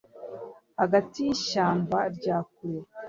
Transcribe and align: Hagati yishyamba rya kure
Hagati 0.81 1.17
yishyamba 1.27 1.99
rya 2.15 2.37
kure 2.51 2.81